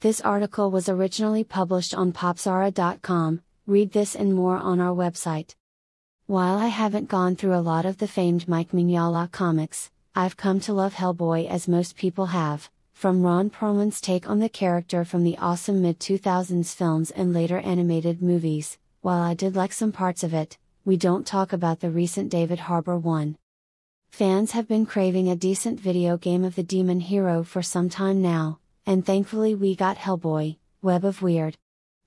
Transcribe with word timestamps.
This 0.00 0.20
article 0.20 0.70
was 0.70 0.88
originally 0.88 1.42
published 1.42 1.92
on 1.92 2.12
popzara.com, 2.12 3.40
read 3.66 3.90
this 3.90 4.14
and 4.14 4.32
more 4.32 4.56
on 4.56 4.78
our 4.78 4.94
website. 4.94 5.56
While 6.28 6.56
I 6.56 6.68
haven't 6.68 7.08
gone 7.08 7.34
through 7.34 7.56
a 7.56 7.66
lot 7.72 7.84
of 7.84 7.98
the 7.98 8.06
famed 8.06 8.46
Mike 8.46 8.70
Mignola 8.70 9.28
comics, 9.32 9.90
I've 10.14 10.36
come 10.36 10.60
to 10.60 10.72
love 10.72 10.94
Hellboy 10.94 11.48
as 11.48 11.66
most 11.66 11.96
people 11.96 12.26
have, 12.26 12.70
from 12.92 13.22
Ron 13.24 13.50
Perlman's 13.50 14.00
take 14.00 14.30
on 14.30 14.38
the 14.38 14.48
character 14.48 15.04
from 15.04 15.24
the 15.24 15.36
awesome 15.38 15.82
mid 15.82 15.98
2000s 15.98 16.72
films 16.76 17.10
and 17.10 17.32
later 17.34 17.58
animated 17.58 18.22
movies. 18.22 18.78
While 19.00 19.20
I 19.20 19.34
did 19.34 19.56
like 19.56 19.72
some 19.72 19.90
parts 19.90 20.22
of 20.22 20.32
it, 20.32 20.58
we 20.84 20.96
don't 20.96 21.26
talk 21.26 21.52
about 21.52 21.80
the 21.80 21.90
recent 21.90 22.30
David 22.30 22.60
Harbour 22.60 22.96
one. 22.96 23.36
Fans 24.10 24.52
have 24.52 24.68
been 24.68 24.86
craving 24.86 25.28
a 25.28 25.34
decent 25.34 25.80
video 25.80 26.16
game 26.16 26.44
of 26.44 26.54
the 26.54 26.62
demon 26.62 27.00
hero 27.00 27.42
for 27.42 27.62
some 27.62 27.88
time 27.88 28.22
now, 28.22 28.60
and 28.88 29.04
thankfully 29.04 29.54
we 29.54 29.76
got 29.76 29.98
Hellboy, 29.98 30.56
Web 30.80 31.04
of 31.04 31.20
Wyrd. 31.20 31.56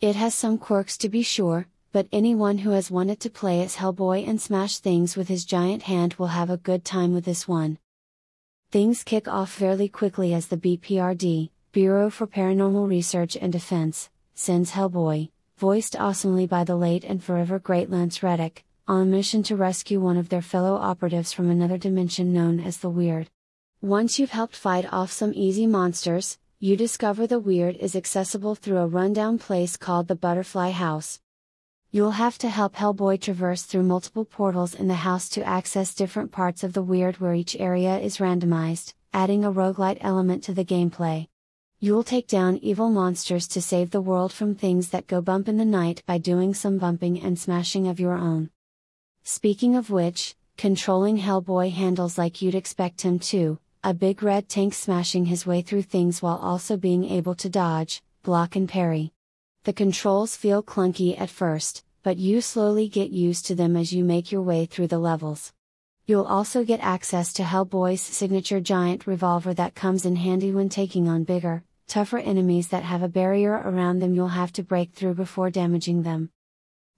It 0.00 0.14
has 0.14 0.32
some 0.32 0.58
quirks 0.58 0.96
to 0.98 1.08
be 1.08 1.22
sure, 1.22 1.66
but 1.90 2.06
anyone 2.12 2.58
who 2.58 2.70
has 2.70 2.88
wanted 2.88 3.18
to 3.18 3.30
play 3.30 3.62
as 3.62 3.74
Hellboy 3.74 4.24
and 4.28 4.40
smash 4.40 4.78
things 4.78 5.16
with 5.16 5.26
his 5.26 5.44
giant 5.44 5.82
hand 5.82 6.14
will 6.14 6.28
have 6.28 6.50
a 6.50 6.56
good 6.56 6.84
time 6.84 7.12
with 7.12 7.24
this 7.24 7.48
one. 7.48 7.78
Things 8.70 9.02
kick 9.02 9.26
off 9.26 9.50
fairly 9.50 9.88
quickly 9.88 10.32
as 10.32 10.46
the 10.46 10.56
BPRD, 10.56 11.50
Bureau 11.72 12.10
for 12.10 12.28
Paranormal 12.28 12.88
Research 12.88 13.36
and 13.36 13.52
Defense, 13.52 14.08
sends 14.36 14.70
Hellboy, 14.70 15.30
voiced 15.56 15.96
awesomely 15.96 16.46
by 16.46 16.62
the 16.62 16.76
late 16.76 17.02
and 17.02 17.24
forever 17.24 17.58
great 17.58 17.90
Lance 17.90 18.22
Reddick, 18.22 18.64
on 18.86 19.02
a 19.02 19.04
mission 19.04 19.42
to 19.42 19.56
rescue 19.56 19.98
one 19.98 20.16
of 20.16 20.28
their 20.28 20.42
fellow 20.42 20.76
operatives 20.76 21.32
from 21.32 21.50
another 21.50 21.76
dimension 21.76 22.32
known 22.32 22.60
as 22.60 22.76
the 22.76 22.90
Wyrd. 22.90 23.26
Once 23.82 24.20
you've 24.20 24.30
helped 24.30 24.54
fight 24.54 24.86
off 24.92 25.10
some 25.10 25.32
easy 25.34 25.66
monsters, 25.66 26.38
you 26.60 26.76
discover 26.76 27.24
the 27.24 27.40
Wyrd 27.40 27.76
is 27.76 27.94
accessible 27.94 28.56
through 28.56 28.78
a 28.78 28.86
rundown 28.88 29.38
place 29.38 29.76
called 29.76 30.08
the 30.08 30.16
Butterfly 30.16 30.70
House. 30.70 31.20
You'll 31.92 32.18
have 32.18 32.36
to 32.38 32.48
help 32.48 32.74
Hellboy 32.74 33.20
traverse 33.20 33.62
through 33.62 33.84
multiple 33.84 34.24
portals 34.24 34.74
in 34.74 34.88
the 34.88 34.94
house 34.94 35.28
to 35.30 35.44
access 35.44 35.94
different 35.94 36.32
parts 36.32 36.64
of 36.64 36.72
the 36.72 36.82
Wyrd 36.82 37.20
where 37.20 37.32
each 37.32 37.54
area 37.60 38.00
is 38.00 38.16
randomized, 38.16 38.94
adding 39.12 39.44
a 39.44 39.52
roguelite 39.52 39.98
element 40.00 40.42
to 40.44 40.52
the 40.52 40.64
gameplay. 40.64 41.28
You'll 41.78 42.02
take 42.02 42.26
down 42.26 42.56
evil 42.56 42.90
monsters 42.90 43.46
to 43.48 43.62
save 43.62 43.92
the 43.92 44.00
world 44.00 44.32
from 44.32 44.56
things 44.56 44.88
that 44.88 45.06
go 45.06 45.20
bump 45.20 45.48
in 45.48 45.58
the 45.58 45.64
night 45.64 46.02
by 46.06 46.18
doing 46.18 46.54
some 46.54 46.78
bumping 46.78 47.22
and 47.22 47.38
smashing 47.38 47.86
of 47.86 48.00
your 48.00 48.14
own. 48.14 48.50
Speaking 49.22 49.76
of 49.76 49.90
which, 49.90 50.34
controlling 50.56 51.18
Hellboy 51.18 51.70
handles 51.70 52.18
like 52.18 52.42
you'd 52.42 52.56
expect 52.56 53.02
him 53.02 53.20
to, 53.20 53.60
a 53.84 53.94
big 53.94 54.22
red 54.22 54.48
tank 54.48 54.74
smashing 54.74 55.26
his 55.26 55.46
way 55.46 55.62
through 55.62 55.82
things 55.82 56.20
while 56.20 56.36
also 56.36 56.76
being 56.76 57.04
able 57.04 57.34
to 57.36 57.48
dodge, 57.48 58.02
block, 58.22 58.56
and 58.56 58.68
parry. 58.68 59.12
The 59.64 59.72
controls 59.72 60.34
feel 60.34 60.62
clunky 60.62 61.18
at 61.20 61.30
first, 61.30 61.84
but 62.02 62.16
you 62.16 62.40
slowly 62.40 62.88
get 62.88 63.10
used 63.10 63.46
to 63.46 63.54
them 63.54 63.76
as 63.76 63.92
you 63.92 64.02
make 64.02 64.32
your 64.32 64.42
way 64.42 64.66
through 64.66 64.88
the 64.88 64.98
levels. 64.98 65.52
You'll 66.06 66.24
also 66.24 66.64
get 66.64 66.80
access 66.80 67.32
to 67.34 67.42
Hellboy's 67.42 68.00
signature 68.00 68.60
giant 68.60 69.06
revolver 69.06 69.54
that 69.54 69.74
comes 69.74 70.04
in 70.04 70.16
handy 70.16 70.52
when 70.52 70.68
taking 70.68 71.06
on 71.06 71.24
bigger, 71.24 71.62
tougher 71.86 72.18
enemies 72.18 72.68
that 72.68 72.82
have 72.82 73.02
a 73.02 73.08
barrier 73.08 73.52
around 73.52 74.00
them 74.00 74.14
you'll 74.14 74.28
have 74.28 74.52
to 74.54 74.62
break 74.62 74.92
through 74.92 75.14
before 75.14 75.50
damaging 75.50 76.02
them. 76.02 76.30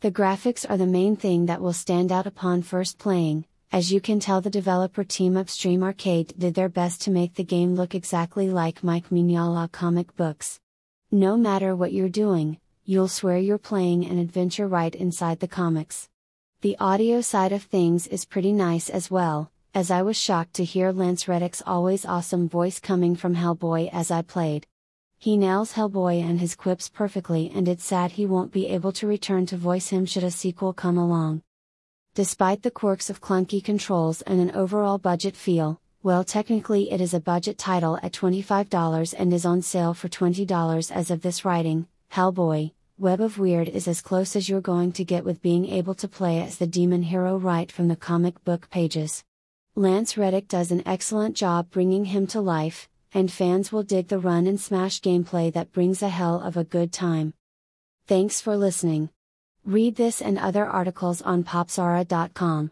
The 0.00 0.10
graphics 0.10 0.68
are 0.68 0.76
the 0.76 0.86
main 0.86 1.16
thing 1.16 1.46
that 1.46 1.62
will 1.62 1.72
stand 1.72 2.12
out 2.12 2.26
upon 2.26 2.62
first 2.62 2.98
playing, 2.98 3.46
as 3.72 3.92
you 3.92 4.00
can 4.00 4.20
tell 4.20 4.40
the 4.40 4.50
developer 4.50 5.04
team 5.04 5.36
Upstream 5.36 5.82
Arcade 5.82 6.34
did 6.38 6.54
their 6.54 6.68
best 6.68 7.02
to 7.02 7.10
make 7.10 7.34
the 7.34 7.44
game 7.44 7.74
look 7.74 7.94
exactly 7.94 8.48
like 8.48 8.84
Mike 8.84 9.10
Mignola 9.10 9.70
comic 9.70 10.14
books. 10.16 10.60
No 11.10 11.36
matter 11.36 11.74
what 11.74 11.92
you're 11.92 12.08
doing, 12.08 12.58
you'll 12.84 13.08
swear 13.08 13.38
you're 13.38 13.58
playing 13.58 14.04
an 14.04 14.18
adventure 14.18 14.68
right 14.68 14.94
inside 14.94 15.40
the 15.40 15.48
comics. 15.48 16.08
The 16.60 16.76
audio 16.78 17.20
side 17.20 17.52
of 17.52 17.62
things 17.64 18.06
is 18.06 18.24
pretty 18.24 18.52
nice 18.52 18.88
as 18.88 19.10
well, 19.10 19.50
as 19.74 19.90
I 19.90 20.02
was 20.02 20.16
shocked 20.16 20.54
to 20.54 20.64
hear 20.64 20.92
Lance 20.92 21.28
Reddick's 21.28 21.62
always 21.66 22.06
awesome 22.06 22.48
voice 22.48 22.80
coming 22.80 23.14
from 23.14 23.34
Hellboy 23.34 23.90
as 23.92 24.10
I 24.10 24.22
played. 24.22 24.66
He 25.18 25.36
nails 25.36 25.72
Hellboy 25.72 26.22
and 26.22 26.40
his 26.40 26.54
quips 26.54 26.88
perfectly, 26.88 27.50
and 27.54 27.68
it's 27.68 27.84
sad 27.84 28.12
he 28.12 28.26
won't 28.26 28.52
be 28.52 28.68
able 28.68 28.92
to 28.92 29.06
return 29.06 29.46
to 29.46 29.56
voice 29.56 29.88
him 29.88 30.06
should 30.06 30.24
a 30.24 30.30
sequel 30.30 30.72
come 30.72 30.96
along. 30.96 31.42
Despite 32.16 32.62
the 32.62 32.70
quirks 32.70 33.10
of 33.10 33.20
clunky 33.20 33.62
controls 33.62 34.22
and 34.22 34.40
an 34.40 34.56
overall 34.56 34.96
budget 34.96 35.36
feel, 35.36 35.82
well, 36.02 36.24
technically 36.24 36.90
it 36.90 36.98
is 36.98 37.12
a 37.12 37.20
budget 37.20 37.58
title 37.58 37.98
at 38.02 38.12
$25 38.14 39.14
and 39.18 39.34
is 39.34 39.44
on 39.44 39.60
sale 39.60 39.92
for 39.92 40.08
$20 40.08 40.90
as 40.90 41.10
of 41.10 41.20
this 41.20 41.44
writing. 41.44 41.88
Hellboy, 42.10 42.72
Web 42.96 43.20
of 43.20 43.36
Wyrd 43.36 43.68
is 43.68 43.86
as 43.86 44.00
close 44.00 44.34
as 44.34 44.48
you're 44.48 44.62
going 44.62 44.92
to 44.92 45.04
get 45.04 45.26
with 45.26 45.42
being 45.42 45.68
able 45.68 45.92
to 45.92 46.08
play 46.08 46.40
as 46.40 46.56
the 46.56 46.66
demon 46.66 47.02
hero 47.02 47.36
right 47.36 47.70
from 47.70 47.88
the 47.88 47.96
comic 47.96 48.42
book 48.44 48.70
pages. 48.70 49.22
Lance 49.74 50.16
Reddick 50.16 50.48
does 50.48 50.70
an 50.70 50.82
excellent 50.86 51.36
job 51.36 51.70
bringing 51.70 52.06
him 52.06 52.26
to 52.28 52.40
life, 52.40 52.88
and 53.12 53.30
fans 53.30 53.70
will 53.70 53.82
dig 53.82 54.08
the 54.08 54.18
run 54.18 54.46
and 54.46 54.58
smash 54.58 55.02
gameplay 55.02 55.52
that 55.52 55.70
brings 55.70 56.00
a 56.00 56.08
hell 56.08 56.40
of 56.40 56.56
a 56.56 56.64
good 56.64 56.94
time. 56.94 57.34
Thanks 58.06 58.40
for 58.40 58.56
listening. 58.56 59.10
Read 59.66 59.96
this 59.96 60.22
and 60.22 60.38
other 60.38 60.64
articles 60.64 61.20
on 61.22 61.42
popzara.com. 61.42 62.70